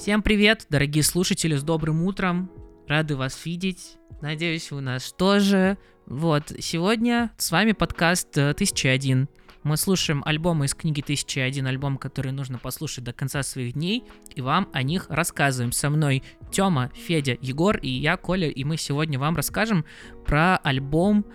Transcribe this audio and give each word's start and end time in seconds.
Всем 0.00 0.22
привет, 0.22 0.64
дорогие 0.70 1.04
слушатели, 1.04 1.54
с 1.54 1.62
добрым 1.62 2.04
утром. 2.04 2.50
Рады 2.88 3.16
вас 3.16 3.44
видеть. 3.44 3.98
Надеюсь, 4.22 4.70
вы 4.70 4.80
нас 4.80 5.12
тоже. 5.12 5.76
Вот, 6.06 6.54
сегодня 6.58 7.30
с 7.36 7.50
вами 7.50 7.72
подкаст 7.72 8.38
э, 8.38 8.52
1001. 8.52 9.28
Мы 9.62 9.76
слушаем 9.76 10.22
альбомы 10.24 10.64
из 10.64 10.74
книги 10.74 11.02
1001, 11.02 11.66
альбом, 11.66 11.98
который 11.98 12.32
нужно 12.32 12.56
послушать 12.56 13.04
до 13.04 13.12
конца 13.12 13.42
своих 13.42 13.74
дней, 13.74 14.04
и 14.34 14.40
вам 14.40 14.70
о 14.72 14.82
них 14.82 15.04
рассказываем. 15.10 15.70
Со 15.70 15.90
мной 15.90 16.22
Тёма, 16.50 16.90
Федя, 16.94 17.36
Егор 17.42 17.76
и 17.76 17.90
я, 17.90 18.16
Коля, 18.16 18.48
и 18.48 18.64
мы 18.64 18.78
сегодня 18.78 19.18
вам 19.18 19.36
расскажем 19.36 19.84
про 20.24 20.56
альбом 20.56 21.26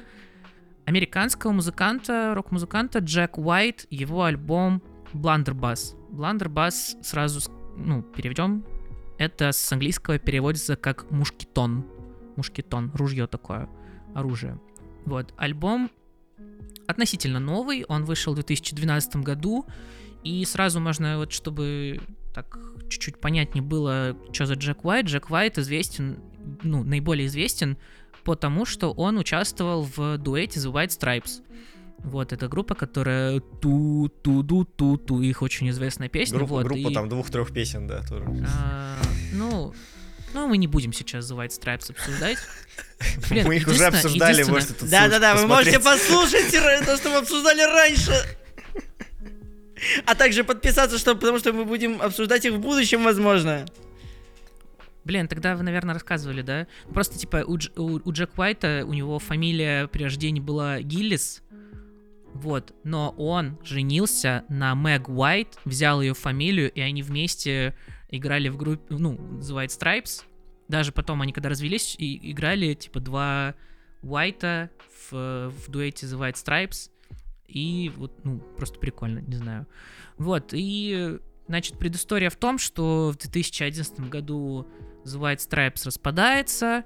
американского 0.86 1.52
музыканта, 1.52 2.34
рок-музыканта 2.34 2.98
Джек 2.98 3.38
Уайт, 3.38 3.86
его 3.92 4.24
альбом 4.24 4.82
Blunderbuss. 5.14 5.96
Blunderbuss 6.12 7.04
сразу, 7.04 7.40
ну, 7.76 8.02
переведем, 8.02 8.64
это 9.18 9.52
с 9.52 9.72
английского 9.72 10.20
переводится 10.20 10.76
как 10.76 11.10
мушкетон. 11.12 11.86
Мушкетон, 12.36 12.92
ружье 12.94 13.28
такое, 13.28 13.70
оружие. 14.14 14.60
Вот, 15.06 15.34
альбом 15.38 15.90
относительно 16.88 17.40
новый, 17.40 17.86
он 17.88 18.06
вышел 18.06 18.34
в 18.34 18.36
2012 18.36 19.18
году, 19.18 19.66
и 20.24 20.44
сразу 20.46 20.80
можно, 20.80 21.18
вот 21.18 21.32
чтобы 21.32 22.00
так 22.34 22.58
чуть-чуть 22.90 23.20
понятнее 23.20 23.64
было, 23.64 24.18
что 24.34 24.46
за 24.46 24.56
Джек 24.56 24.84
Уайт. 24.84 25.06
Джек 25.06 25.30
Уайт 25.30 25.58
известен, 25.58 26.20
ну, 26.64 26.84
наиболее 26.84 27.28
известен 27.28 27.78
потому, 28.26 28.66
что 28.66 28.92
он 28.92 29.18
участвовал 29.18 29.84
в 29.84 30.18
дуэте 30.18 30.60
The 30.60 30.74
White 30.74 30.90
Stripes. 30.90 31.42
Вот, 32.06 32.32
это 32.32 32.48
группа, 32.48 32.76
которая 32.76 33.40
ту 33.40 34.10
ту 34.22 34.44
ду 34.44 34.64
ту 34.64 34.98
ту 34.98 35.22
их 35.22 35.42
очень 35.42 35.70
известная 35.72 36.08
песня. 36.08 36.38
Группа, 36.38 36.54
вот, 36.54 36.66
группа 36.66 36.90
и, 36.90 36.94
там 36.94 37.10
двух-трех 37.10 37.52
песен, 37.52 37.88
да, 37.88 38.04
тоже. 38.04 38.26
а, 38.48 38.96
ну, 39.34 39.74
ну, 40.36 40.48
мы 40.48 40.58
не 40.58 40.68
будем 40.68 40.94
сейчас 40.94 41.32
White 41.32 41.50
Stripes 41.60 41.92
обсуждать. 41.92 42.38
Блин, 43.30 43.48
Мы 43.48 43.56
их 43.58 43.68
уже 43.68 43.86
обсуждали, 43.86 44.44
можете 44.44 44.74
тут 44.74 44.90
Да-да-да, 44.90 45.36
вы 45.36 45.48
можете 45.48 45.80
послушать 45.80 46.52
то, 46.86 46.96
что 46.98 47.10
мы 47.10 47.16
обсуждали 47.18 47.62
раньше. 47.62 48.14
А 50.06 50.14
также 50.14 50.44
подписаться, 50.44 50.98
что, 50.98 51.16
потому 51.16 51.40
что 51.40 51.54
мы 51.54 51.66
будем 51.66 52.02
обсуждать 52.02 52.46
их 52.46 52.54
в 52.54 52.60
будущем, 52.60 53.04
возможно. 53.04 53.66
Блин, 55.04 55.28
тогда 55.28 55.56
вы, 55.56 55.64
наверное, 55.64 55.94
рассказывали, 55.94 56.42
да? 56.42 56.68
Просто, 56.94 57.18
типа, 57.18 57.44
у, 57.46 57.58
Дж- 57.58 57.72
у, 57.78 58.02
у 58.04 58.12
Джек 58.12 58.38
Уайта, 58.38 58.84
у 58.88 58.94
него 58.94 59.20
фамилия 59.20 59.88
при 59.88 60.04
рождении 60.04 60.40
была 60.42 60.82
Гиллис, 60.82 61.44
вот, 62.36 62.76
но 62.84 63.12
он 63.18 63.58
женился 63.64 64.44
на 64.50 64.76
Мэг 64.76 65.08
Уайт, 65.08 65.58
взял 65.64 66.02
ее 66.02 66.14
фамилию, 66.14 66.70
и 66.70 66.82
они 66.82 67.02
вместе 67.02 67.74
играли 68.10 68.50
в 68.50 68.58
группе, 68.58 68.94
ну, 68.94 69.14
White 69.40 69.70
Stripes. 69.70 70.24
Даже 70.68 70.92
потом 70.92 71.22
они, 71.22 71.32
когда 71.32 71.48
развелись, 71.48 71.96
и 71.98 72.32
играли, 72.32 72.74
типа, 72.74 73.00
два 73.00 73.56
Уайта 74.02 74.70
в, 75.10 75.50
в 75.50 75.72
дуэте 75.72 76.08
The 76.08 76.20
White 76.20 76.34
Stripes. 76.34 76.92
И 77.48 77.90
вот, 77.96 78.12
ну, 78.26 78.40
просто 78.58 78.80
прикольно, 78.80 79.20
не 79.20 79.38
знаю. 79.38 79.66
Вот, 80.18 80.50
и, 80.52 81.20
значит, 81.48 81.80
предыстория 81.80 82.30
в 82.30 82.36
том, 82.36 82.58
что 82.58 83.12
в 83.14 83.18
2011 83.18 84.10
году 84.10 84.68
The 85.06 85.22
White 85.22 85.38
Stripes 85.38 85.86
распадается, 85.86 86.84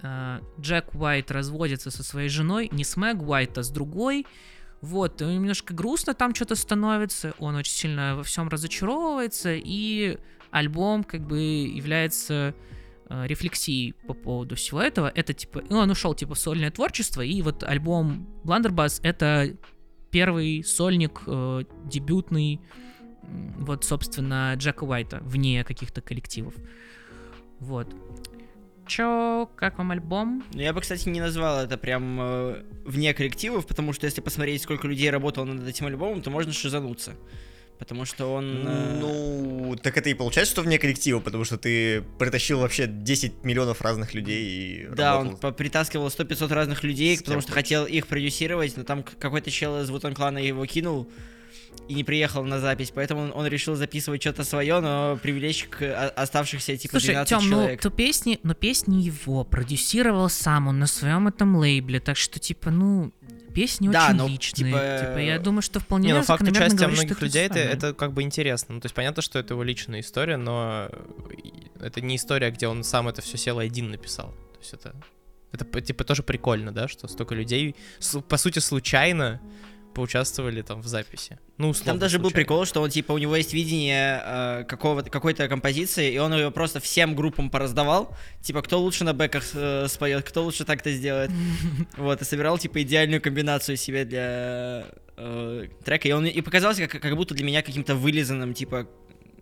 э, 0.00 0.40
Джек 0.58 0.94
Уайт 0.94 1.30
разводится 1.30 1.90
со 1.90 2.02
своей 2.02 2.30
женой, 2.30 2.70
не 2.72 2.84
с 2.84 2.96
Мэг 2.96 3.20
Уайт, 3.20 3.58
а 3.58 3.62
с 3.62 3.68
другой. 3.68 4.24
Вот, 4.80 5.20
немножко 5.20 5.74
грустно 5.74 6.14
там 6.14 6.34
что-то 6.34 6.54
становится, 6.54 7.34
он 7.38 7.56
очень 7.56 7.72
сильно 7.72 8.16
во 8.16 8.22
всем 8.22 8.48
разочаровывается, 8.48 9.54
и 9.54 10.18
альбом 10.50 11.02
как 11.02 11.26
бы 11.26 11.40
является 11.40 12.54
э, 13.08 13.26
рефлексией 13.26 13.94
по 14.06 14.14
поводу 14.14 14.54
всего 14.54 14.80
этого. 14.80 15.10
Это 15.14 15.32
типа, 15.32 15.62
ну, 15.68 15.78
он 15.78 15.90
ушел 15.90 16.14
типа 16.14 16.34
в 16.34 16.38
сольное 16.38 16.70
творчество, 16.70 17.22
и 17.22 17.42
вот 17.42 17.64
альбом 17.64 18.28
Blunderbuss 18.44 19.00
это 19.02 19.56
первый 20.10 20.62
сольник, 20.62 21.22
э, 21.26 21.64
дебютный, 21.84 22.60
вот, 23.58 23.84
собственно, 23.84 24.54
Джека 24.56 24.84
Уайта, 24.84 25.18
вне 25.22 25.64
каких-то 25.64 26.00
коллективов. 26.00 26.54
Вот. 27.58 27.94
Чё, 28.88 29.48
как 29.56 29.78
вам 29.78 29.90
альбом? 29.90 30.44
Ну, 30.52 30.60
я 30.60 30.72
бы, 30.72 30.80
кстати, 30.80 31.08
не 31.08 31.20
назвал 31.20 31.60
это 31.60 31.76
прям 31.78 32.18
э, 32.20 32.62
вне 32.84 33.12
коллективов, 33.14 33.66
потому 33.66 33.92
что 33.92 34.06
если 34.06 34.20
посмотреть, 34.20 34.62
сколько 34.62 34.88
людей 34.88 35.10
работало 35.10 35.44
над 35.44 35.66
этим 35.68 35.86
альбомом, 35.86 36.22
то 36.22 36.30
можно 36.30 36.52
шизануться. 36.52 37.12
Потому 37.78 38.04
что 38.06 38.32
он... 38.34 38.64
э, 38.66 38.98
Ну, 39.00 39.76
так 39.80 39.96
это 39.96 40.08
и 40.10 40.14
получается, 40.14 40.52
что 40.52 40.62
вне 40.62 40.78
коллектива, 40.78 41.20
потому 41.20 41.44
что 41.44 41.56
ты 41.58 42.02
притащил 42.18 42.58
вообще 42.60 42.86
10 42.88 43.44
миллионов 43.44 43.82
разных 43.82 44.14
людей 44.14 44.42
и 44.48 44.86
Да, 44.96 45.18
он 45.18 45.26
работал. 45.28 45.50
по- 45.50 45.56
притаскивал 45.56 46.08
100-500 46.08 46.52
разных 46.54 46.82
людей, 46.82 47.16
С 47.16 47.22
потому 47.22 47.40
что 47.40 47.52
хотел 47.52 47.86
их 47.86 48.06
продюсировать, 48.08 48.76
но 48.76 48.82
там 48.84 49.04
какой-то 49.04 49.50
чел 49.50 49.80
из 49.80 49.90
Вутан 49.90 50.14
клана 50.14 50.38
его 50.38 50.66
кинул 50.66 51.08
и 51.88 51.94
не 51.94 52.04
приехал 52.04 52.44
на 52.44 52.60
запись, 52.60 52.90
поэтому 52.94 53.22
он, 53.22 53.32
он 53.34 53.46
решил 53.46 53.74
записывать 53.74 54.20
что-то 54.22 54.44
свое, 54.44 54.80
но 54.80 55.18
привлечь 55.22 55.64
к 55.64 55.82
о- 55.82 56.08
оставшихся 56.10 56.76
типа 56.76 56.92
Слушай, 57.00 57.12
12 57.14 57.28
Тём, 57.30 57.44
ну, 57.44 57.56
человек. 57.56 57.80
то 57.82 57.90
песни, 57.90 58.40
но 58.42 58.54
песни 58.54 58.96
его 58.96 59.44
продюсировал 59.44 60.28
сам, 60.28 60.68
он 60.68 60.78
на 60.78 60.86
своем 60.86 61.28
этом 61.28 61.56
лейбле, 61.56 62.00
так 62.00 62.16
что, 62.16 62.38
типа, 62.38 62.70
ну, 62.70 63.12
песни 63.54 63.88
Да, 63.88 64.06
очень 64.08 64.16
ну, 64.16 64.28
личные. 64.28 64.72
типа, 64.72 65.06
Типа, 65.08 65.18
я 65.18 65.38
думаю, 65.38 65.62
что 65.62 65.80
вполне 65.80 66.08
Не, 66.08 66.14
ну 66.14 66.22
факт 66.22 66.42
участия 66.42 66.58
говорить, 66.76 66.78
что 66.78 66.88
многих 66.88 67.22
людей, 67.22 67.46
это, 67.46 67.58
это 67.58 67.94
как 67.94 68.12
бы 68.12 68.22
интересно. 68.22 68.74
Ну, 68.76 68.80
то 68.80 68.86
есть 68.86 68.94
понятно, 68.94 69.22
что 69.22 69.38
это 69.38 69.54
его 69.54 69.62
личная 69.62 70.00
история, 70.00 70.36
но 70.36 70.88
это 71.80 72.00
не 72.00 72.16
история, 72.16 72.50
где 72.50 72.68
он 72.68 72.84
сам 72.84 73.08
это 73.08 73.22
все 73.22 73.36
сел 73.36 73.58
один 73.58 73.90
написал. 73.90 74.28
То 74.52 74.58
есть 74.60 74.72
это, 74.74 74.94
это 75.52 75.80
типа 75.80 76.04
тоже 76.04 76.22
прикольно, 76.22 76.72
да, 76.72 76.88
что 76.88 77.08
столько 77.08 77.34
людей, 77.34 77.74
с- 77.98 78.20
по 78.20 78.36
сути, 78.36 78.58
случайно 78.60 79.40
поучаствовали 79.98 80.62
там 80.62 80.80
в 80.80 80.86
записи. 80.86 81.38
Ну, 81.56 81.70
условно, 81.70 81.92
Там 81.92 81.98
даже 81.98 82.18
был 82.18 82.30
случайно. 82.30 82.44
прикол, 82.44 82.64
что 82.66 82.80
он 82.82 82.88
типа 82.90 83.10
у 83.12 83.18
него 83.18 83.34
есть 83.34 83.52
видение 83.52 84.22
э, 84.24 84.64
какого-то 84.64 85.10
какой-то 85.10 85.48
композиции, 85.48 86.12
и 86.12 86.18
он 86.18 86.32
ее 86.34 86.52
просто 86.52 86.78
всем 86.78 87.16
группам 87.16 87.50
пораздавал. 87.50 88.16
Типа, 88.40 88.62
кто 88.62 88.78
лучше 88.80 89.02
на 89.02 89.12
бэках 89.12 89.44
э, 89.54 89.86
споет, 89.88 90.24
кто 90.24 90.44
лучше 90.44 90.64
так-то 90.64 90.92
сделает. 90.92 91.30
Вот, 91.96 92.22
и 92.22 92.24
собирал 92.24 92.58
типа 92.58 92.80
идеальную 92.82 93.20
комбинацию 93.20 93.76
себе 93.76 94.04
для 94.04 94.84
э, 95.16 95.66
трека. 95.84 96.06
И 96.08 96.12
он 96.12 96.26
и 96.26 96.40
показался 96.42 96.86
как, 96.86 97.02
как 97.02 97.16
будто 97.16 97.34
для 97.34 97.44
меня 97.44 97.62
каким-то 97.62 97.96
вылизанным, 97.96 98.54
типа, 98.54 98.86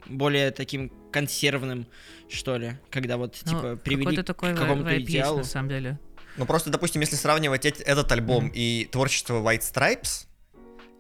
более 0.07 0.53
таким 0.53 0.91
консервным, 1.13 1.87
что 2.31 2.57
ли. 2.57 2.79
Когда 2.91 3.19
вот, 3.19 3.37
Ну, 3.45 3.51
типа, 3.53 3.77
привели 3.77 4.23
такой 4.23 4.55
к 4.55 4.59
какому-то 4.59 4.99
идеалу. 5.03 5.39
на 5.39 5.45
самом 5.45 5.69
деле. 5.69 5.99
Ну, 6.39 6.45
просто, 6.45 6.69
допустим, 6.71 7.01
если 7.01 7.17
сравнивать 7.17 7.65
эт- 7.65 7.83
этот 7.83 8.13
альбом 8.13 8.51
и 8.55 8.87
творчество 8.93 9.41
White 9.43 9.63
Stripes, 9.63 10.26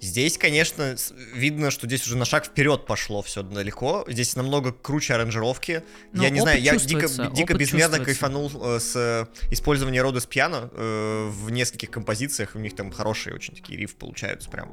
здесь, 0.01 0.39
конечно, 0.39 0.97
видно, 1.35 1.71
что 1.71 1.87
здесь 1.87 2.07
уже 2.07 2.17
на 2.17 2.25
шаг 2.25 2.47
вперед 2.47 2.87
пошло 2.87 3.23
все 3.23 3.43
далеко. 3.43 4.05
Здесь 4.09 4.37
намного 4.37 4.73
круче 4.73 5.15
аранжировки. 5.15 5.83
Ну, 6.13 6.23
я 6.23 6.31
не 6.31 6.41
знаю, 6.41 6.61
я 6.61 6.77
дико, 6.77 7.09
дико 7.33 7.55
безмерно 7.55 7.99
кайфанул 7.99 8.51
э, 8.55 8.81
с 8.81 8.97
э, 8.97 9.27
использования 9.51 10.03
рода 10.03 10.21
с 10.21 10.27
пиано 10.27 10.71
э, 10.73 11.29
в 11.31 11.51
нескольких 11.51 11.91
композициях. 11.91 12.55
У 12.55 12.59
них 12.59 12.75
там 12.77 12.91
хорошие 12.91 13.35
очень 13.35 13.55
такие 13.55 13.79
риф 13.79 13.95
получаются, 13.97 14.51
прям 14.51 14.73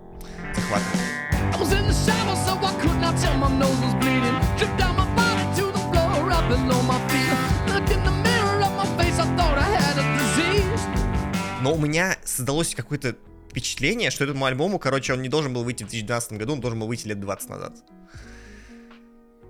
захватывают. 0.56 1.00
Но 11.62 11.74
у 11.74 11.78
меня 11.78 12.18
создалось 12.26 12.76
какое-то 12.76 13.16
впечатление, 13.54 14.10
что 14.10 14.24
этому 14.24 14.46
альбому, 14.46 14.80
короче, 14.80 15.14
он 15.14 15.22
не 15.22 15.30
должен 15.30 15.54
был 15.54 15.64
выйти 15.64 15.84
в 15.84 15.88
2012 15.90 16.34
году, 16.34 16.54
он 16.54 16.60
должен 16.62 16.80
был 16.80 16.88
выйти 16.88 17.08
лет 17.08 17.20
20 17.20 17.50
назад. 17.50 17.74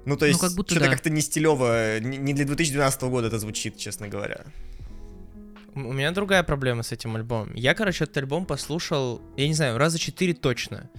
Ну, 0.06 0.18
то 0.18 0.26
Ну, 0.26 0.28
есть, 0.28 0.42
как 0.42 0.52
будто 0.54 0.72
что-то 0.76 0.88
да. 0.88 0.92
как-то 0.92 1.10
не 1.10 1.22
стилево, 1.22 2.00
не 2.02 2.34
для 2.34 2.44
2012 2.46 3.02
года 3.04 3.28
это 3.28 3.40
звучит, 3.40 3.78
честно 3.78 4.10
говоря. 4.10 4.44
У 5.76 5.80
меня 5.94 6.12
другая 6.12 6.44
проблема 6.44 6.84
с 6.84 6.92
этим 6.92 7.16
альбомом. 7.16 7.52
Я, 7.56 7.74
короче, 7.74 8.04
этот 8.04 8.18
альбом 8.18 8.46
послушал, 8.46 9.22
я 9.38 9.48
не 9.48 9.54
знаю, 9.56 9.78
раза 9.80 9.98
четыре 9.98 10.34
точно. 10.34 10.90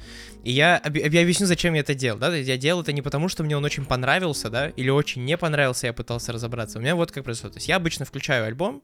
И 0.43 0.50
я, 0.50 0.78
об- 0.78 0.96
я 0.96 1.20
объясню, 1.20 1.46
зачем 1.46 1.75
я 1.75 1.81
это 1.81 1.94
делал, 1.94 2.19
да? 2.19 2.34
Я 2.34 2.56
делал 2.56 2.81
это 2.82 2.93
не 2.93 3.02
потому, 3.02 3.28
что 3.28 3.44
мне 3.44 3.56
он 3.56 3.64
очень 3.64 3.84
понравился, 3.84 4.50
да, 4.50 4.70
или 4.70 4.88
очень 4.90 5.25
не 5.25 5.37
понравился, 5.37 5.87
я 5.87 5.93
пытался 5.93 6.32
разобраться. 6.32 6.78
У 6.78 6.81
меня 6.82 6.96
вот 6.96 7.12
как 7.12 7.23
происходит. 7.25 7.52
То 7.55 7.58
есть 7.58 7.69
я 7.69 7.76
обычно 7.76 8.05
включаю 8.05 8.46
альбом 8.46 8.82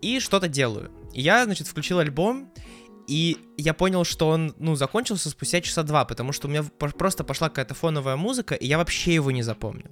и 0.00 0.20
что-то 0.20 0.48
делаю. 0.48 0.90
И 1.12 1.20
я, 1.20 1.44
значит, 1.44 1.66
включил 1.66 1.98
альбом, 1.98 2.50
и 3.06 3.38
я 3.56 3.74
понял, 3.74 4.04
что 4.04 4.28
он, 4.28 4.54
ну, 4.58 4.76
закончился 4.76 5.30
спустя 5.30 5.60
часа 5.60 5.82
два, 5.82 6.04
потому 6.04 6.32
что 6.32 6.48
у 6.48 6.50
меня 6.50 6.64
просто 6.78 7.24
пошла 7.24 7.48
какая-то 7.48 7.74
фоновая 7.74 8.16
музыка, 8.16 8.54
и 8.54 8.66
я 8.66 8.78
вообще 8.78 9.14
его 9.14 9.30
не 9.30 9.42
запомнил. 9.42 9.90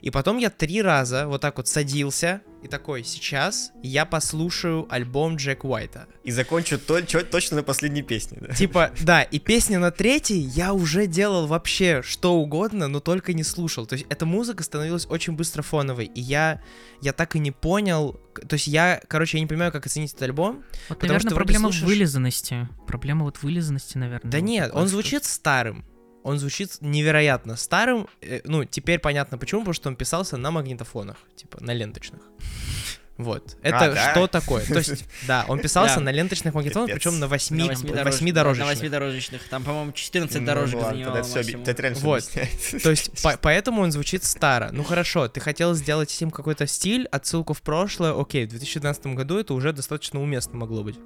И 0.00 0.10
потом 0.10 0.38
я 0.38 0.50
три 0.50 0.80
раза 0.82 1.26
вот 1.26 1.40
так 1.40 1.56
вот 1.58 1.68
садился 1.68 2.40
и 2.62 2.68
такой, 2.68 3.04
сейчас 3.04 3.72
я 3.82 4.04
послушаю 4.04 4.86
альбом 4.90 5.36
Джек 5.36 5.64
Уайта. 5.64 6.06
И 6.24 6.30
закончу 6.30 6.78
то- 6.78 7.00
чё- 7.02 7.22
точно 7.22 7.58
на 7.58 7.62
последней 7.62 8.02
песне, 8.02 8.38
да. 8.40 8.54
Типа, 8.54 8.90
да, 9.02 9.22
и 9.22 9.38
песня 9.38 9.78
на 9.78 9.90
третьей 9.90 10.40
я 10.40 10.72
уже 10.74 11.06
делал 11.06 11.46
вообще 11.46 12.02
что 12.04 12.34
угодно, 12.34 12.88
но 12.88 13.00
только 13.00 13.32
не 13.32 13.42
слушал. 13.44 13.86
То 13.86 13.94
есть 13.94 14.06
эта 14.10 14.26
музыка 14.26 14.62
становилась 14.62 15.06
очень 15.06 15.34
быстро 15.34 15.62
фоновой, 15.62 16.06
и 16.06 16.20
я, 16.20 16.62
я 17.00 17.12
так 17.12 17.36
и 17.36 17.38
не 17.38 17.50
понял... 17.50 18.20
То 18.48 18.54
есть 18.54 18.66
я, 18.68 19.00
короче, 19.08 19.38
я 19.38 19.42
не 19.42 19.46
понимаю, 19.46 19.72
как 19.72 19.86
оценить 19.86 20.10
этот 20.10 20.22
альбом. 20.22 20.56
Вот, 20.88 20.98
Потому 20.98 21.08
наверное, 21.14 21.28
что 21.30 21.34
проблема 21.36 21.68
в 21.68 21.72
слушаешь- 21.72 21.88
вылизанности. 21.88 22.68
Проблема 22.86 23.24
вот 23.24 23.42
вылизанности, 23.42 23.96
наверное. 23.98 24.30
Да 24.30 24.38
вот 24.38 24.44
нет, 24.46 24.70
он 24.74 24.86
звучит 24.88 25.24
старым. 25.24 25.84
Он 26.22 26.38
звучит 26.38 26.78
невероятно 26.80 27.56
старым. 27.56 28.06
Э, 28.20 28.40
Ну, 28.44 28.64
теперь 28.64 28.98
понятно 28.98 29.38
почему, 29.38 29.60
потому 29.62 29.74
что 29.74 29.88
он 29.88 29.96
писался 29.96 30.36
на 30.36 30.50
магнитофонах, 30.50 31.16
типа 31.36 31.58
на 31.62 31.72
ленточных. 31.72 32.20
Вот. 33.16 33.58
Это 33.62 33.92
да? 33.92 34.10
что 34.12 34.26
такое? 34.28 34.64
То 34.64 34.78
есть, 34.78 35.04
да, 35.26 35.44
он 35.46 35.58
писался 35.58 35.96
Да. 35.96 36.00
на 36.00 36.10
ленточных 36.10 36.54
магнитофонах, 36.54 36.94
причем 36.94 37.18
на 37.18 37.28
восьми, 37.28 37.64
На 37.64 37.72
восьмидорож- 37.74 38.04
восьмидорожечных. 38.04 38.66
На 38.66 38.72
восьмидорожечных. 38.74 39.48
Там, 39.50 39.62
по-моему, 39.62 39.92
14 39.92 40.40
Ну, 40.40 40.46
дорожек 40.46 40.80
ладно, 40.80 41.04
тогда 41.04 41.92
Вот. 42.00 42.24
То 42.82 42.90
есть, 42.90 43.22
по- 43.22 43.36
поэтому 43.36 43.82
он 43.82 43.92
звучит 43.92 44.24
старо. 44.24 44.70
Ну 44.72 44.84
хорошо, 44.84 45.28
ты 45.28 45.38
хотел 45.40 45.74
сделать 45.74 46.10
с 46.10 46.18
ним 46.20 46.30
какой-то 46.30 46.66
стиль, 46.66 47.06
отсылку 47.08 47.52
в 47.52 47.60
прошлое, 47.60 48.18
окей, 48.18 48.46
в 48.46 48.50
2012 48.50 49.14
году 49.14 49.38
это 49.38 49.52
уже 49.52 49.74
достаточно 49.74 50.20
уместно 50.22 50.56
могло 50.56 50.82
быть. 50.82 50.98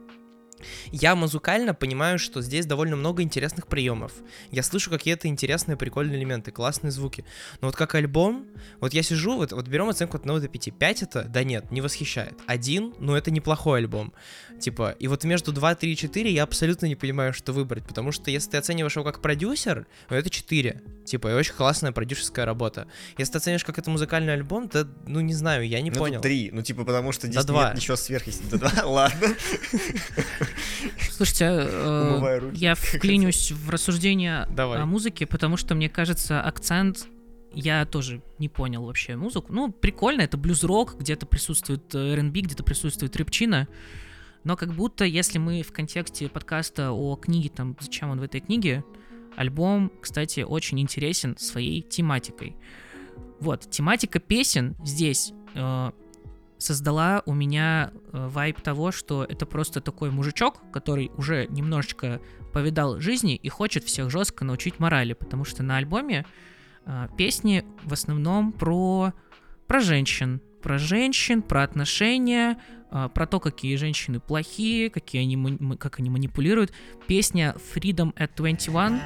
Я 0.92 1.14
музыкально 1.14 1.74
понимаю, 1.74 2.18
что 2.18 2.42
здесь 2.42 2.66
довольно 2.66 2.96
много 2.96 3.22
интересных 3.22 3.66
приемов. 3.66 4.12
Я 4.50 4.62
слышу 4.62 4.90
какие-то 4.90 5.28
интересные, 5.28 5.76
прикольные 5.76 6.18
элементы, 6.18 6.50
классные 6.52 6.90
звуки. 6.90 7.24
Но 7.60 7.68
вот 7.68 7.76
как 7.76 7.94
альбом, 7.94 8.46
вот 8.80 8.94
я 8.94 9.02
сижу, 9.02 9.36
вот, 9.36 9.52
вот 9.52 9.68
берем 9.68 9.88
оценку 9.88 10.16
от 10.16 10.24
1 10.24 10.40
до 10.40 10.48
5. 10.48 10.68
5 10.78 11.02
это, 11.02 11.22
да 11.24 11.44
нет, 11.44 11.70
не 11.70 11.80
восхищает. 11.80 12.34
Один, 12.46 12.94
ну 12.98 13.14
это 13.14 13.30
неплохой 13.30 13.78
альбом. 13.80 14.12
Типа, 14.60 14.94
и 14.98 15.08
вот 15.08 15.24
между 15.24 15.52
2, 15.52 15.74
3 15.74 15.92
и 15.92 15.96
4 15.96 16.30
я 16.32 16.42
абсолютно 16.44 16.86
не 16.86 16.94
понимаю, 16.96 17.32
что 17.32 17.52
выбрать, 17.52 17.84
потому 17.86 18.12
что 18.12 18.30
если 18.30 18.50
ты 18.50 18.56
оцениваешь 18.58 18.94
его 18.94 19.04
как 19.04 19.20
продюсер, 19.20 19.86
ну 20.10 20.16
это 20.16 20.30
4. 20.30 20.82
Типа, 21.04 21.28
и 21.28 21.34
очень 21.34 21.54
классная 21.54 21.92
продюсерская 21.92 22.46
работа. 22.46 22.86
Если 23.18 23.32
ты 23.32 23.38
оценишь 23.38 23.64
как 23.64 23.78
это 23.78 23.90
музыкальный 23.90 24.32
альбом, 24.32 24.68
то, 24.68 24.88
ну 25.06 25.20
не 25.20 25.34
знаю, 25.34 25.66
я 25.68 25.80
не 25.80 25.90
Ну, 25.90 25.96
понял. 25.96 26.14
тут 26.14 26.22
три. 26.22 26.50
Ну, 26.52 26.62
типа, 26.62 26.84
потому 26.84 27.12
что 27.12 27.26
здесь 27.26 27.44
два. 27.44 27.68
нет 27.68 27.76
ничего 27.76 27.96
сверхъестественного. 27.96 28.70
Да 28.70 28.70
два? 28.82 28.86
Ладно. 28.88 29.28
Слушайте, 31.10 31.46
э, 31.50 32.50
я 32.54 32.74
вклинюсь 32.74 33.52
в 33.52 33.70
рассуждение 33.70 34.46
Давай. 34.50 34.80
о 34.80 34.86
музыке, 34.86 35.26
потому 35.26 35.56
что 35.56 35.74
мне 35.74 35.88
кажется, 35.88 36.40
акцент 36.40 37.06
я 37.52 37.86
тоже 37.86 38.22
не 38.38 38.48
понял 38.48 38.84
вообще 38.84 39.16
музыку. 39.16 39.52
Ну, 39.52 39.70
прикольно, 39.70 40.22
это 40.22 40.36
блюз-рок, 40.36 40.98
где-то 40.98 41.26
присутствует 41.26 41.94
э, 41.94 42.14
R&B, 42.14 42.40
где-то 42.40 42.64
присутствует 42.64 43.16
репчина. 43.16 43.68
Но 44.42 44.56
как 44.56 44.74
будто, 44.74 45.04
если 45.04 45.38
мы 45.38 45.62
в 45.62 45.72
контексте 45.72 46.28
подкаста 46.28 46.92
о 46.92 47.16
книге, 47.16 47.48
там, 47.48 47.76
зачем 47.80 48.10
он 48.10 48.20
в 48.20 48.22
этой 48.22 48.40
книге, 48.40 48.84
альбом, 49.36 49.90
кстати, 50.00 50.40
очень 50.40 50.80
интересен 50.80 51.36
своей 51.38 51.80
тематикой. 51.82 52.56
Вот, 53.40 53.70
тематика 53.70 54.18
песен 54.18 54.76
здесь 54.84 55.32
э, 55.54 55.90
создала 56.64 57.22
у 57.26 57.34
меня 57.34 57.92
э, 58.12 58.28
вайб 58.28 58.60
того, 58.60 58.90
что 58.90 59.24
это 59.24 59.46
просто 59.46 59.80
такой 59.80 60.10
мужичок, 60.10 60.60
который 60.72 61.10
уже 61.16 61.46
немножечко 61.48 62.20
повидал 62.52 63.00
жизни 63.00 63.36
и 63.36 63.48
хочет 63.48 63.84
всех 63.84 64.10
жестко 64.10 64.44
научить 64.44 64.78
морали, 64.78 65.12
потому 65.12 65.44
что 65.44 65.62
на 65.62 65.76
альбоме 65.76 66.24
э, 66.86 67.08
песни 67.16 67.64
в 67.84 67.92
основном 67.92 68.52
про, 68.52 69.12
про 69.66 69.80
женщин, 69.80 70.40
про 70.62 70.78
женщин, 70.78 71.42
про 71.42 71.62
отношения, 71.62 72.58
э, 72.90 73.08
про 73.14 73.26
то, 73.26 73.40
какие 73.40 73.76
женщины 73.76 74.18
плохие, 74.20 74.88
какие 74.88 75.22
они, 75.22 75.76
как 75.76 75.98
они 75.98 76.08
манипулируют. 76.10 76.72
Песня 77.06 77.54
Freedom 77.74 78.14
at 78.14 78.30
21 78.36 79.00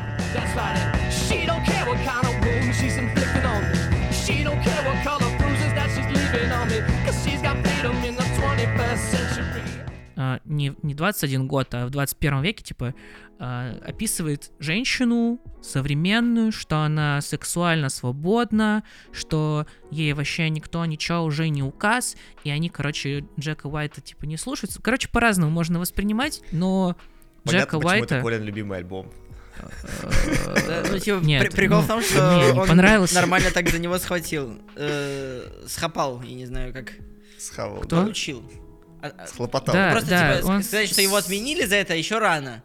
а, 10.34 10.40
не, 10.44 10.74
не 10.82 10.94
21 10.94 11.46
год, 11.46 11.74
а 11.74 11.86
в 11.86 11.90
21 11.90 12.42
веке, 12.42 12.64
типа, 12.64 12.94
а, 13.38 13.78
описывает 13.86 14.50
женщину 14.58 15.40
современную, 15.62 16.52
что 16.52 16.78
она 16.78 17.20
сексуально 17.20 17.88
свободна, 17.88 18.84
что 19.12 19.66
ей 19.90 20.12
вообще 20.12 20.50
никто 20.50 20.84
ничего 20.84 21.22
уже 21.22 21.48
не 21.48 21.62
указ, 21.62 22.16
и 22.44 22.50
они, 22.50 22.68
короче, 22.68 23.24
Джека 23.38 23.66
Уайта, 23.66 24.00
типа, 24.00 24.24
не 24.24 24.36
слушаются. 24.36 24.82
Короче, 24.82 25.08
по-разному 25.08 25.50
можно 25.50 25.78
воспринимать, 25.78 26.42
но 26.52 26.96
Понятно, 27.44 27.58
Джека 27.58 27.76
почему 27.78 27.80
это 27.80 28.14
Уайта... 28.14 28.22
Колин 28.22 28.42
любимый 28.42 28.78
альбом. 28.78 29.10
Да, 30.66 30.84
ну, 30.90 30.98
типа, 30.98 31.18
Нет, 31.22 31.54
прикол 31.54 31.78
ну, 31.78 31.84
в 31.84 31.86
том, 31.88 32.02
что 32.02 32.32
мне 32.32 32.52
не 32.52 32.58
он 32.58 32.76
нормально 33.12 33.50
так 33.52 33.68
за 33.68 33.78
него 33.78 33.98
схватил. 33.98 34.58
Э, 34.76 35.64
Схапал, 35.66 36.22
я 36.22 36.34
не 36.34 36.46
знаю, 36.46 36.72
как. 36.72 36.92
Схавал. 37.38 37.82
Кто? 37.82 38.02
Получил. 38.02 38.42
А- 39.02 39.12
а- 39.16 39.26
Схлопотал. 39.26 39.74
Да. 39.74 39.90
Просто 39.92 40.36
типа, 40.40 40.50
он 40.50 40.62
сказать, 40.62 40.90
что 40.90 41.00
его 41.02 41.16
отменили 41.16 41.64
за 41.66 41.76
это 41.76 41.94
еще 41.94 42.18
рано. 42.18 42.62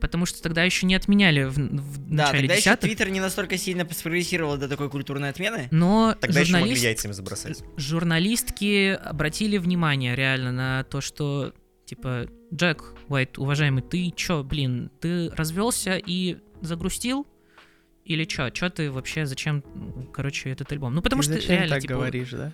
Потому 0.00 0.26
что 0.26 0.42
тогда 0.42 0.64
еще 0.64 0.84
не 0.86 0.96
отменяли 0.96 1.44
в, 1.44 1.52
в 1.56 1.56
Да, 2.08 2.24
начале 2.24 2.40
тогда 2.40 2.54
еще 2.54 2.62
десятых, 2.62 2.90
Твиттер 2.90 3.08
не 3.10 3.20
настолько 3.20 3.56
сильно 3.56 3.86
спрогрессировал 3.88 4.56
до 4.56 4.68
такой 4.68 4.90
культурной 4.90 5.28
отмены. 5.28 5.68
но 5.70 6.16
Тогда 6.20 6.40
еще 6.40 6.52
могли 6.54 6.64
журналист- 6.74 6.82
яйцами 6.84 7.12
забросать. 7.12 7.62
журналистки 7.76 8.98
обратили 9.02 9.58
внимание 9.58 10.14
реально 10.16 10.52
на 10.52 10.84
то, 10.84 11.00
что 11.00 11.52
типа 11.86 12.26
Джек 12.52 12.94
Уайт, 13.08 13.38
уважаемый, 13.38 13.82
ты 13.82 14.10
чё, 14.16 14.42
блин, 14.42 14.90
ты 15.00 15.30
развелся 15.30 15.96
и 16.04 16.38
загрустил? 16.60 17.26
Или 18.04 18.24
чё? 18.24 18.50
Чё 18.50 18.68
ты 18.68 18.90
вообще, 18.90 19.26
зачем, 19.26 19.62
короче, 20.12 20.50
этот 20.50 20.72
альбом? 20.72 20.92
Ну, 20.94 21.02
потому 21.02 21.22
Ты 21.22 21.26
что 21.26 21.34
зачем 21.34 21.50
реально, 21.50 21.68
так 21.68 21.82
типа, 21.82 21.94
говоришь, 21.94 22.30
да? 22.30 22.52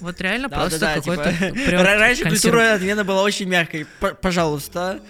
вот 0.00 0.20
реально 0.20 0.48
Да, 0.48 0.56
просто 0.56 0.80
да, 0.80 0.94
да, 0.94 1.00
какой-то 1.00 1.32
типа, 1.32 1.82
Раньше 1.82 2.22
консер- 2.24 2.28
культура 2.50 2.74
отмена 2.74 3.04
была 3.04 3.22
очень 3.22 3.48
мягкой. 3.48 3.86
П- 4.00 4.14
Пожалуйста, 4.14 5.00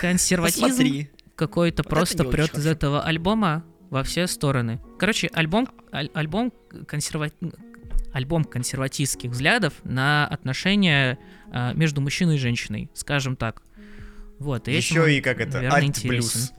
консерватизм 0.00 1.08
какой-то 1.36 1.82
Вот 1.82 1.90
просто 1.90 2.24
прет 2.24 2.56
из 2.56 2.66
этого 2.66 3.02
альбома 3.02 3.64
во 3.90 4.02
все 4.04 4.26
стороны. 4.26 4.80
Короче, 4.98 5.28
альбом, 5.34 5.68
аль- 5.92 6.10
альбом, 6.14 6.52
консерва... 6.86 7.28
альбом 8.12 8.44
консерватистских 8.44 9.30
взглядов 9.32 9.74
на 9.84 10.26
отношения 10.26 11.18
а, 11.52 11.72
между 11.74 12.00
мужчиной 12.00 12.36
и 12.36 12.38
женщиной, 12.38 12.90
скажем 12.94 13.36
так. 13.36 13.62
Вот, 14.38 14.66
и 14.68 14.72
этим 14.72 14.78
Еще 15.02 15.18
и 15.18 15.20
как 15.20 15.40
это, 15.40 15.54
наверное, 15.54 15.78
альт-блюз. 15.78 16.36
интересен. 16.36 16.54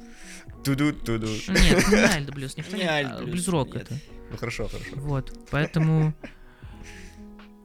Туду, 0.63 0.93
туду. 0.93 1.27
Нет, 1.47 1.87
не 1.89 1.97
альт-блюз, 1.97 2.57
никто 2.57 2.75
Не 2.75 2.83
не... 2.83 2.89
а, 2.89 3.21
Блюз-рок 3.21 3.75
это. 3.75 3.93
Ну 4.31 4.37
хорошо, 4.37 4.67
хорошо. 4.67 4.89
Вот, 4.95 5.33
поэтому... 5.51 6.13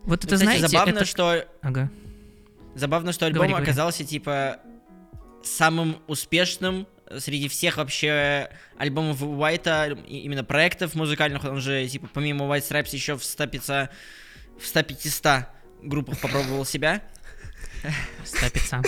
Вот 0.05 0.25
это, 0.25 0.39
знаете, 0.39 0.67
забавно, 0.67 1.05
что 1.05 1.47
Ага. 1.61 1.91
Забавно, 2.75 3.13
что 3.13 3.27
альбом 3.27 3.55
оказался, 3.55 4.05
типа, 4.05 4.61
самым 5.43 5.99
успешным 6.07 6.87
среди 7.19 7.49
всех 7.49 7.77
вообще 7.77 8.49
альбомов 8.79 9.23
Уайта, 9.23 9.99
именно 10.07 10.45
проектов 10.45 10.95
музыкальных, 10.95 11.45
он 11.45 11.61
же, 11.61 11.87
типа, 11.89 12.09
помимо 12.13 12.47
White 12.47 12.69
Stripes 12.69 12.91
еще 12.93 13.17
в 13.17 13.25
100 13.25 13.47
500, 13.47 13.91
в 14.59 14.67
100 14.67 14.83
500 14.85 15.45
группах 15.83 16.19
попробовал 16.19 16.65
себя. 16.65 17.03
Стапица. 18.25 18.83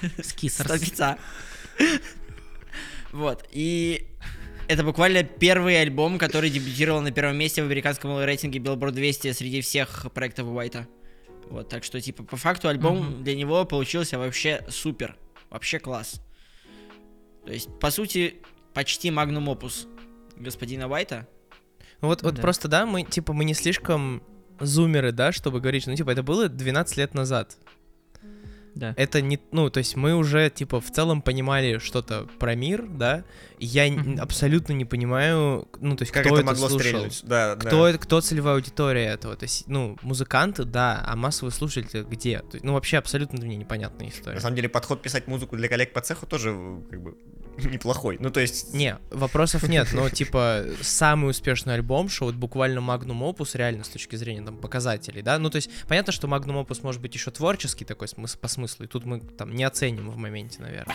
100 0.00 0.22
Скисерс. 0.22 0.80
500. 0.80 1.18
Вот, 3.14 3.46
и 3.52 4.08
это 4.68 4.82
буквально 4.82 5.22
первый 5.22 5.80
альбом, 5.80 6.18
который 6.18 6.50
дебютировал 6.50 7.00
на 7.00 7.12
первом 7.12 7.36
месте 7.36 7.62
в 7.62 7.66
американском 7.66 8.18
рейтинге 8.22 8.58
Billboard 8.58 8.90
200 8.90 9.32
среди 9.32 9.60
всех 9.60 10.06
проектов 10.12 10.48
Уайта. 10.48 10.88
Вот, 11.48 11.68
так 11.68 11.84
что, 11.84 12.00
типа, 12.00 12.24
по 12.24 12.36
факту 12.36 12.68
альбом 12.68 12.98
Мгм. 12.98 13.24
для 13.24 13.36
него 13.36 13.64
получился 13.64 14.18
вообще 14.18 14.64
супер. 14.68 15.16
Вообще 15.50 15.78
класс. 15.78 16.20
То 17.46 17.52
есть, 17.52 17.68
по 17.78 17.90
сути, 17.90 18.36
почти 18.72 19.10
магнум 19.12 19.48
опус 19.48 19.86
господина 20.36 20.88
Уайта. 20.88 21.28
Ну 22.00 22.08
Вот, 22.08 22.22
вот 22.22 22.34
Да. 22.34 22.42
просто, 22.42 22.66
да, 22.66 22.84
мы, 22.86 23.04
типа, 23.04 23.32
мы 23.32 23.44
не 23.44 23.54
слишком 23.54 24.22
зумеры, 24.58 25.12
да, 25.12 25.30
чтобы 25.30 25.60
говорить, 25.60 25.86
ну, 25.86 25.94
типа, 25.94 26.10
это 26.10 26.22
было 26.24 26.48
12 26.48 26.96
лет 26.96 27.14
назад. 27.14 27.56
Да. 28.74 28.92
Это 28.96 29.20
не, 29.20 29.38
ну, 29.52 29.70
то 29.70 29.78
есть 29.78 29.94
мы 29.96 30.14
уже, 30.14 30.50
типа, 30.50 30.80
в 30.80 30.90
целом 30.90 31.22
понимали 31.22 31.78
что-то 31.78 32.26
про 32.38 32.54
мир, 32.54 32.86
да, 32.88 33.24
и 33.58 33.66
я 33.66 33.90
Мгм. 33.90 34.20
абсолютно 34.20 34.72
не 34.72 34.84
понимаю, 34.84 35.68
ну, 35.80 35.96
то 35.96 36.02
есть 36.02 36.12
Как 36.12 36.24
кто 36.24 36.34
это 36.34 36.40
это 36.42 36.46
могло 36.52 36.68
слушал. 36.68 36.88
стрельнуть? 36.88 37.20
Да, 37.24 37.54
Кто, 37.56 37.84
да. 37.84 37.90
это, 37.90 37.98
кто 37.98 38.20
целевая 38.20 38.54
аудитория 38.56 39.06
этого? 39.06 39.36
То 39.36 39.44
есть, 39.44 39.68
ну, 39.68 39.96
музыканты, 40.02 40.64
да, 40.64 41.02
а 41.06 41.14
массовые 41.16 41.52
слушатели 41.52 42.02
где? 42.02 42.42
Ну, 42.62 42.72
вообще 42.72 42.98
абсолютно 42.98 43.38
мне 43.44 43.56
непонятная 43.56 44.08
история. 44.08 44.34
На 44.34 44.40
самом 44.40 44.56
деле 44.56 44.68
подход 44.68 45.02
писать 45.02 45.26
музыку 45.28 45.56
для 45.56 45.68
коллег 45.68 45.92
по 45.92 46.00
цеху 46.00 46.26
тоже 46.26 46.50
как 46.90 47.00
бы 47.02 47.16
неплохой. 47.70 48.16
Ну, 48.20 48.30
то 48.30 48.40
есть... 48.40 48.74
Не, 48.74 48.98
вопросов 49.10 49.68
нет, 49.68 49.88
но 49.92 50.08
типа 50.10 50.64
самый 50.80 51.30
успешный 51.30 51.74
альбом, 51.74 52.08
что 52.08 52.26
вот 52.26 52.34
буквально 52.34 52.78
Magnum 52.78 53.20
Opus 53.20 53.56
реально 53.56 53.84
с 53.84 53.88
точки 53.88 54.16
зрения 54.16 54.44
там 54.44 54.56
показателей, 54.56 55.22
да, 55.22 55.38
ну 55.38 55.50
то 55.50 55.56
есть 55.56 55.70
понятно, 55.88 56.12
что 56.12 56.26
Magnum 56.26 56.66
Opus 56.66 56.80
может 56.82 57.00
быть 57.00 57.14
еще 57.14 57.30
творческий 57.30 57.84
такой 57.84 58.08
смысл 58.08 58.38
по 58.38 58.48
смыслу, 58.48 58.84
и 58.84 58.88
тут 58.88 59.04
мы 59.04 59.20
там 59.20 59.54
не 59.54 59.64
оценим 59.64 60.10
в 60.10 60.16
моменте, 60.16 60.62
наверное. 60.62 60.94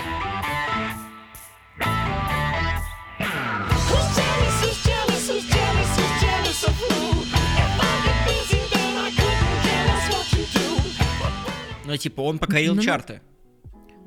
Ну, 11.90 11.98
типа, 11.98 12.22
он 12.22 12.38
покорил 12.38 12.76
Ну, 12.76 12.82
ну. 12.82 12.86
чарты. 12.86 13.20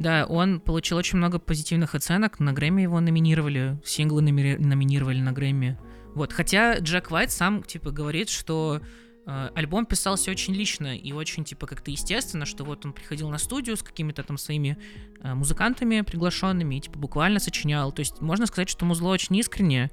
Да, 0.03 0.27
он 0.27 0.59
получил 0.59 0.97
очень 0.97 1.19
много 1.19 1.39
позитивных 1.39 1.95
оценок. 1.95 2.41
На 2.41 2.53
Грэмми 2.53 2.83
его 2.83 2.99
номинировали, 2.99 3.81
синглы 3.85 4.21
номинировали 4.21 5.21
на 5.21 5.31
Грэмми. 5.31 5.79
Вот, 6.17 6.33
хотя 6.33 6.79
Джек 6.79 7.13
Уайт 7.13 7.31
сам, 7.31 7.63
типа, 7.63 7.93
говорит, 7.93 8.29
что 8.29 8.81
э, 9.27 9.51
альбом 9.55 9.87
писался 9.87 10.33
очень 10.33 10.55
лично 10.55 10.99
и 10.99 11.13
очень, 11.13 11.45
типа, 11.45 11.69
как-то 11.69 11.93
естественно, 11.93 12.47
что 12.47 12.65
вот 12.65 12.85
он 12.85 12.93
приходил 12.93 13.31
на 13.31 13.39
студию 13.39 13.77
с 13.77 13.83
какими-то 13.85 14.25
там 14.25 14.39
своими 14.39 14.77
э, 15.21 15.35
музыкантами 15.35 16.01
приглашенными 16.01 16.75
и, 16.75 16.81
типа, 16.81 16.99
буквально 16.99 17.39
сочинял. 17.39 17.93
То 17.93 18.01
есть 18.01 18.21
можно 18.21 18.47
сказать, 18.47 18.69
что 18.69 18.85
музло 18.85 19.11
очень 19.11 19.37
искреннее. 19.37 19.93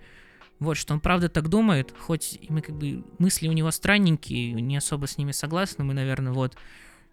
Вот, 0.57 0.75
что 0.75 0.95
он 0.95 1.01
правда 1.01 1.29
так 1.29 1.49
думает, 1.49 1.93
хоть 1.95 2.39
мы 2.49 2.61
как 2.61 2.75
бы 2.75 3.03
мысли 3.19 3.47
у 3.47 3.51
него 3.51 3.69
странненькие, 3.69 4.53
не 4.53 4.75
особо 4.75 5.05
с 5.05 5.19
ними 5.19 5.33
согласны 5.33 5.83
мы, 5.83 5.93
наверное, 5.93 6.33
вот. 6.33 6.57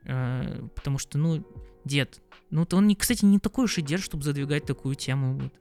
Э, 0.06 0.68
потому 0.74 0.98
что, 0.98 1.18
ну, 1.18 1.44
дед, 1.84 2.20
ну, 2.50 2.64
то 2.64 2.76
он, 2.76 2.86
не, 2.86 2.94
кстати, 2.94 3.24
не 3.24 3.38
такой 3.38 3.64
уж 3.64 3.78
и 3.78 3.82
дед, 3.82 4.00
чтобы 4.00 4.22
задвигать 4.22 4.64
такую 4.64 4.94
тему. 4.94 5.38
Вот. 5.38 5.52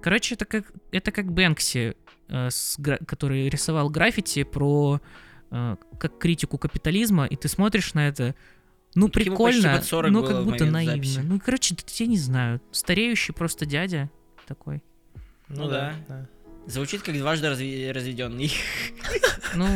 Короче, 0.00 0.34
это 0.34 0.44
как, 0.44 0.72
это 0.92 1.10
как 1.10 1.32
Бэнкси, 1.32 1.96
э, 2.28 2.50
с 2.50 2.78
который 3.06 3.48
рисовал 3.48 3.90
граффити 3.90 4.44
про 4.44 5.00
э, 5.50 5.76
как 5.98 6.18
критику 6.18 6.58
капитализма, 6.58 7.26
и 7.26 7.36
ты 7.36 7.48
смотришь 7.48 7.94
на 7.94 8.06
это, 8.08 8.34
ну, 8.94 9.06
Ну, 9.06 9.08
прикольно, 9.08 9.82
40 9.82 10.12
ну, 10.12 10.24
как 10.24 10.44
будто 10.44 10.64
наивно. 10.64 10.94
записи. 10.96 11.20
Ну, 11.20 11.40
короче, 11.40 11.74
я 11.98 12.06
не 12.06 12.18
знаю, 12.18 12.60
стареющий 12.70 13.34
просто 13.34 13.66
дядя 13.66 14.10
такой. 14.46 14.82
Ну 15.48 15.68
да. 15.68 15.94
Звучит 16.66 17.02
как 17.02 17.16
дважды 17.16 17.46
разви- 17.46 17.92
разведенный. 17.92 18.52
Ну, 19.54 19.66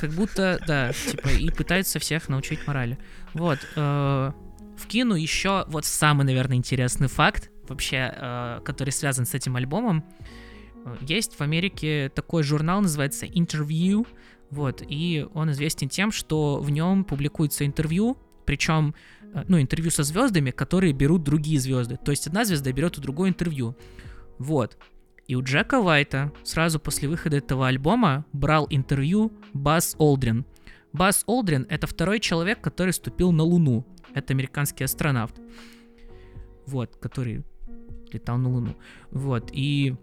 как 0.00 0.10
будто, 0.10 0.58
да, 0.66 0.92
типа, 0.92 1.28
и 1.28 1.50
пытается 1.50 1.98
всех 1.98 2.28
научить 2.28 2.66
морали. 2.66 2.98
Вот. 3.34 3.58
э, 3.76 4.32
Вкину 4.78 5.14
еще 5.14 5.64
вот 5.68 5.84
самый, 5.84 6.24
наверное, 6.24 6.56
интересный 6.56 7.08
факт, 7.08 7.50
вообще, 7.68 8.12
э, 8.16 8.60
который 8.64 8.90
связан 8.90 9.26
с 9.26 9.34
этим 9.34 9.56
альбомом. 9.56 10.04
Э, 10.84 10.96
Есть 11.02 11.34
в 11.38 11.40
Америке 11.42 12.10
такой 12.14 12.42
журнал, 12.42 12.80
называется 12.80 13.26
Interview, 13.26 14.06
вот, 14.50 14.82
и 14.86 15.26
он 15.34 15.50
известен 15.52 15.88
тем, 15.88 16.10
что 16.10 16.58
в 16.60 16.70
нем 16.70 17.04
публикуется 17.04 17.64
интервью, 17.66 18.16
причем, 18.44 18.94
э, 19.34 19.44
ну, 19.46 19.60
интервью 19.60 19.90
со 19.90 20.02
звездами, 20.02 20.50
которые 20.50 20.92
берут 20.94 21.22
другие 21.22 21.60
звезды. 21.60 21.96
То 22.02 22.10
есть 22.10 22.26
одна 22.26 22.44
звезда 22.44 22.72
берет 22.72 22.98
у 22.98 23.00
другой 23.02 23.28
интервью. 23.28 23.76
Вот. 24.38 24.78
И 25.28 25.34
у 25.34 25.42
Джека 25.42 25.80
Уайта 25.80 26.32
сразу 26.42 26.80
после 26.80 27.08
выхода 27.08 27.36
этого 27.36 27.68
альбома 27.68 28.26
брал 28.32 28.66
интервью 28.70 29.32
Бас 29.52 29.94
Олдрин. 29.98 30.44
Бас 30.92 31.22
Олдрин— 31.26 31.66
это 31.70 31.86
второй 31.86 32.20
человек, 32.20 32.60
который 32.60 32.92
ступил 32.92 33.32
на 33.32 33.42
Луну. 33.44 33.86
Это 34.14 34.34
американский 34.34 34.84
астронавт. 34.84 35.40
Вот, 36.66 36.96
который 36.96 37.44
летал 38.12 38.38
на 38.38 38.50
Луну. 38.50 38.76
Вот, 39.10 39.50
и... 39.52 39.94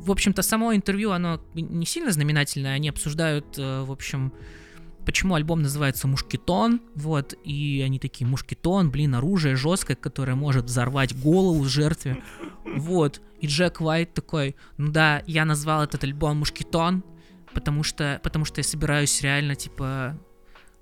В 0.00 0.10
общем-то, 0.10 0.42
само 0.42 0.74
интервью, 0.74 1.12
оно 1.12 1.40
не 1.54 1.86
сильно 1.86 2.10
знаменательное. 2.10 2.74
Они 2.74 2.88
обсуждают, 2.88 3.58
э, 3.58 3.82
в 3.82 3.92
общем, 3.92 4.32
почему 5.04 5.34
альбом 5.34 5.62
называется 5.62 6.08
«Мушкетон», 6.08 6.80
вот, 6.94 7.34
и 7.44 7.82
они 7.84 7.98
такие, 7.98 8.26
«Мушкетон, 8.26 8.90
блин, 8.90 9.14
оружие 9.14 9.56
жесткое, 9.56 9.96
которое 9.96 10.34
может 10.34 10.64
взорвать 10.64 11.16
голову 11.18 11.64
жертве». 11.64 12.22
Вот, 12.76 13.20
и 13.40 13.46
Джек 13.46 13.80
Уайт 13.80 14.14
такой, 14.14 14.56
ну 14.78 14.90
да, 14.90 15.22
я 15.26 15.44
назвал 15.44 15.82
этот 15.82 16.02
альбом 16.04 16.38
«Мушкетон», 16.38 17.04
потому 17.52 17.82
что, 17.82 18.20
потому 18.22 18.44
что 18.44 18.60
я 18.60 18.64
собираюсь 18.64 19.22
реально, 19.22 19.54
типа, 19.54 20.18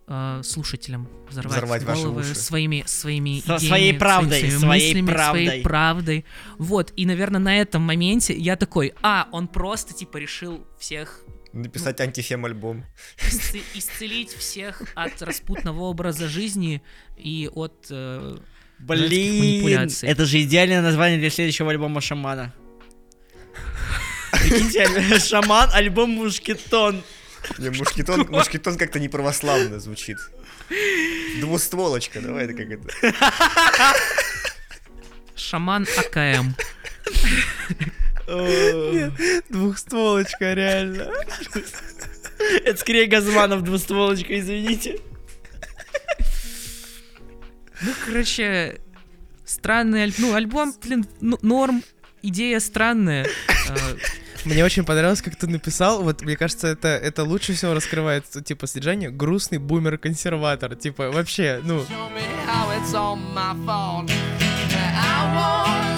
э, 0.06 0.40
слушателям 0.42 1.08
взорвать, 1.28 1.56
Взорвать 1.56 1.82
ваши 1.84 2.02
головы 2.02 2.20
уши. 2.22 2.34
своими, 2.34 2.82
своими 2.86 3.40
Со 3.40 3.56
идеями, 3.56 3.68
своей 3.68 3.94
правдой, 3.98 4.38
своими 4.38 4.58
своей 4.58 4.88
мыслями, 4.88 5.06
правдой. 5.06 5.46
своей 5.46 5.62
правдой. 5.62 6.24
Вот, 6.58 6.92
и, 6.96 7.06
наверное, 7.06 7.40
на 7.40 7.56
этом 7.58 7.82
моменте 7.82 8.34
я 8.36 8.56
такой, 8.56 8.94
а, 9.02 9.28
он 9.32 9.48
просто, 9.48 9.94
типа, 9.94 10.16
решил 10.16 10.66
всех 10.78 11.24
Написать 11.52 12.00
антифем 12.00 12.44
альбом. 12.46 12.84
исце- 13.18 13.62
исцелить 13.74 14.30
всех 14.32 14.82
от 14.94 15.20
распутного 15.22 15.80
образа 15.82 16.26
жизни 16.28 16.82
и 17.16 17.48
от... 17.52 17.86
э, 17.90 18.36
Блин, 18.78 19.88
это 20.02 20.24
же 20.24 20.42
идеальное 20.42 20.80
название 20.82 21.18
для 21.20 21.30
следующего 21.30 21.70
альбома 21.70 22.00
Шамана. 22.00 22.52
Прикиньте, 24.32 25.18
Шаман, 25.20 25.70
альбом 25.72 26.10
Мушкетон. 26.10 27.02
Не, 27.58 27.70
мушкетон, 27.70 28.26
мушкетон 28.30 28.76
как-то 28.78 28.98
не 29.00 29.08
православно 29.08 29.78
звучит. 29.80 30.16
Двустволочка, 31.40 32.20
давай 32.20 32.44
это 32.44 32.54
как 32.54 32.70
это. 32.70 33.94
Шаман 35.34 35.86
АКМ. 35.98 36.54
Двухстволочка, 39.48 40.54
реально. 40.54 41.10
Это 42.64 42.76
скорее 42.78 43.06
Газманов 43.06 43.62
двустволочка, 43.62 44.38
извините. 44.38 44.98
Ну, 47.82 47.92
короче, 48.06 48.80
странный 49.44 50.04
альбом. 50.04 50.20
Ну, 50.20 50.34
альбом, 50.34 50.74
блин, 50.82 51.06
ну, 51.20 51.38
норм, 51.42 51.82
идея 52.22 52.60
странная. 52.60 53.26
Э, 53.68 53.96
Мне 54.44 54.64
очень 54.64 54.84
понравилось, 54.84 55.22
как 55.22 55.36
ты 55.36 55.46
написал. 55.46 56.02
Вот, 56.02 56.22
мне 56.22 56.36
кажется, 56.36 56.68
это, 56.68 56.88
это 56.88 57.24
лучше 57.24 57.54
всего 57.54 57.74
раскрывает, 57.74 58.24
типа, 58.44 58.66
содержание. 58.66 59.10
Грустный 59.10 59.58
бумер-консерватор. 59.58 60.74
Типа, 60.76 61.10
вообще, 61.10 61.60
ну... 61.64 61.80
Show 61.80 62.10
me 62.12 62.22
how 62.46 62.70
it's 62.70 62.94
all 62.94 63.16
my. 63.16 63.52
I 64.94 65.34
won't 65.34 65.91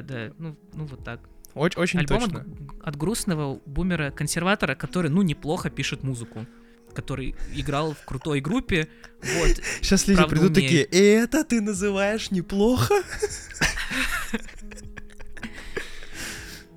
да, 0.00 0.28
да, 0.28 0.34
ну, 0.38 0.56
ну 0.72 0.86
вот 0.86 1.04
так. 1.04 1.20
Очень, 1.54 1.80
очень 1.80 1.98
Альбом 1.98 2.20
точно. 2.20 2.40
от, 2.40 2.88
от 2.88 2.96
грустного 2.96 3.60
бумера-консерватора, 3.66 4.74
который, 4.74 5.10
ну, 5.10 5.22
неплохо 5.22 5.68
пишет 5.68 6.02
музыку. 6.02 6.46
Который 6.94 7.34
играл 7.54 7.94
в 7.94 8.04
крутой 8.04 8.40
группе. 8.40 8.88
Вот. 9.22 9.60
Сейчас 9.80 10.06
люди 10.06 10.18
правда 10.18 10.36
придут 10.36 10.56
умеет. 10.56 10.90
такие, 10.90 11.14
это 11.20 11.44
ты 11.44 11.60
называешь 11.60 12.30
неплохо? 12.30 12.94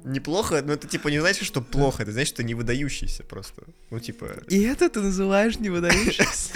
Неплохо, 0.06 0.62
но 0.62 0.74
это 0.74 0.88
типа 0.88 1.08
не 1.08 1.20
значит, 1.20 1.46
что 1.46 1.62
плохо, 1.62 2.04
это 2.04 2.12
значит, 2.12 2.36
что 2.36 2.44
не 2.44 2.54
выдающийся 2.54 3.24
просто. 3.24 3.64
Ну, 3.90 4.00
типа, 4.00 4.44
И 4.50 4.62
это 4.62 4.88
ты 4.88 5.02
называешь 5.02 5.58
не 5.58 5.70
выдающимся? 5.70 6.54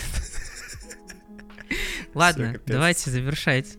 Ладно, 2.13 2.61
давайте 2.65 3.09
завершать. 3.09 3.77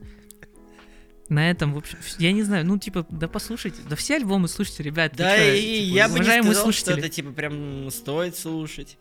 На 1.31 1.49
этом, 1.49 1.73
в 1.75 1.79
общем, 1.79 1.97
я 2.19 2.33
не 2.33 2.43
знаю, 2.43 2.67
ну, 2.67 2.77
типа, 2.77 3.07
да 3.09 3.29
послушайте, 3.29 3.83
да 3.89 3.95
все 3.95 4.17
альбомы 4.17 4.49
слушайте, 4.49 4.83
ребят. 4.83 5.13
Да, 5.15 5.37
и 5.37 5.85
типа, 5.85 5.95
я 5.95 6.09
бы 6.09 6.19
не 6.19 6.43
сказал, 6.43 6.73
что 6.73 6.93
это, 6.93 7.09
типа, 7.09 7.31
прям 7.31 7.89
стоит 7.93 8.37
слушать. 8.37 8.99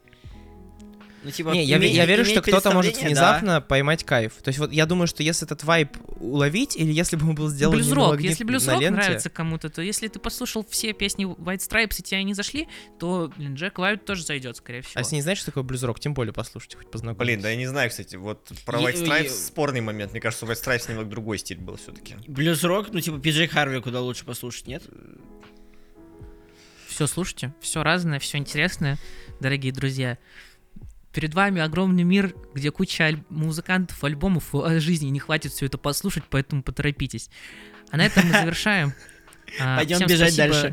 Ну, 1.22 1.32
типа, 1.32 1.50
Не, 1.50 1.66
я, 1.66 1.78
иметь- 1.78 1.94
я 1.94 2.06
верю, 2.06 2.24
что 2.24 2.42
кто-то 2.42 2.72
может 2.72 2.94
представление, 2.94 3.16
да. 3.22 3.32
внезапно 3.40 3.62
поймать 3.62 4.06
кайф. 4.06 4.36
То 4.42 4.48
есть 4.50 4.60
вот 4.60 4.72
я 4.72 4.86
думаю, 4.86 5.06
что 5.08 5.22
если 5.22 5.46
этот 5.46 5.66
вайп 5.66 5.98
уловить, 6.16 6.78
или 6.78 6.94
если 6.94 7.18
бы 7.18 7.28
он 7.28 7.36
был 7.36 7.50
сделан 7.50 7.76
не 7.76 7.82
Блюзрок, 7.82 8.12
магнит- 8.14 8.30
если 8.30 8.44
на 8.46 8.48
блюзрок 8.48 8.80
ленте, 8.82 8.92
нравится 8.92 9.30
кому-то, 9.30 9.70
то 9.70 9.82
если 9.82 10.08
ты 10.08 10.18
послушал 10.20 10.66
все 10.70 10.94
песни 10.94 11.26
White 11.26 11.58
Stripes 11.60 11.96
и 12.00 12.04
тебе 12.04 12.20
они 12.22 12.34
зашли, 12.34 12.70
то, 13.00 13.32
блин, 13.36 13.56
Джек 13.56 13.80
Уайт 13.80 14.06
тоже 14.06 14.24
зайдет, 14.24 14.56
скорее 14.58 14.82
всего. 14.82 14.94
А 14.96 15.00
если 15.02 15.16
не 15.16 15.22
знаешь, 15.22 15.40
что 15.40 15.48
такое 15.48 15.64
блюзрок, 15.64 16.00
тем 16.00 16.14
более 16.14 16.32
послушайте, 16.34 16.78
хоть 16.78 16.90
познакомитесь. 16.90 17.26
блин, 17.26 17.42
да 17.42 17.50
я 17.50 17.56
не 17.58 17.68
знаю, 17.68 17.90
кстати, 17.90 18.16
вот 18.16 18.50
про 18.66 18.80
White 18.80 19.04
Stripes 19.06 19.24
е- 19.24 19.30
спорный 19.30 19.82
момент. 19.82 20.14
Мне 20.14 20.22
кажется, 20.22 20.46
White 20.46 20.64
Stripes 20.64 20.90
немного 20.90 21.10
другой 21.10 21.38
стиль 21.40 21.58
был 21.60 21.76
все-таки. 21.76 22.16
Блюз-рок, 22.28 22.94
ну, 22.94 23.02
типа, 23.02 23.20
Пиджей 23.20 23.48
Харви 23.48 23.82
куда 23.82 24.00
лучше 24.00 24.24
послушать, 24.24 24.68
нет? 24.68 24.84
Все 26.88 27.08
слушайте, 27.08 27.54
все 27.62 27.84
разное, 27.84 28.20
все 28.20 28.38
интересное, 28.38 28.98
дорогие 29.40 29.72
друзья. 29.72 30.18
Перед 31.14 31.34
вами 31.34 31.60
огромный 31.62 32.04
мир, 32.04 32.36
где 32.54 32.70
куча 32.72 33.04
аль- 33.06 33.24
музыкантов, 33.30 34.04
альбомов, 34.04 34.54
а 34.54 34.80
жизни 34.80 35.08
не 35.10 35.20
хватит 35.20 35.52
все 35.52 35.66
это 35.66 35.78
послушать, 35.78 36.24
поэтому 36.30 36.62
поторопитесь. 36.62 37.30
А 37.92 37.98
на 37.98 38.06
этом 38.06 38.26
мы 38.28 38.32
завершаем. 38.40 38.94
А, 39.60 39.78
Пойдем 39.78 40.06
бежать 40.08 40.36
дальше. 40.38 40.72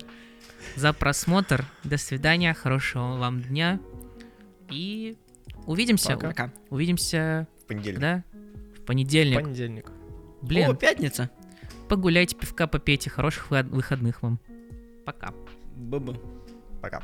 За 0.74 0.92
просмотр. 0.92 1.64
До 1.84 1.96
свидания, 1.96 2.52
хорошего 2.52 3.16
вам 3.16 3.42
дня. 3.42 3.80
И 4.70 5.16
увидимся. 5.64 6.16
Пока. 6.18 6.52
Увидимся, 6.68 7.48
В 7.62 7.66
понедельник. 7.68 8.00
да? 8.00 8.24
В 8.76 8.80
понедельник. 8.84 9.40
Понедельник. 9.42 9.86
Блин, 10.42 10.70
О, 10.70 10.74
пятница. 10.74 11.30
погуляйте, 11.88 12.36
пивка 12.36 12.66
попейте. 12.66 13.08
Хороших 13.08 13.50
вы- 13.50 13.62
выходных 13.62 14.22
вам. 14.22 14.38
Пока. 15.06 15.32
Бу-бу. 15.76 16.20
Пока. 16.82 17.02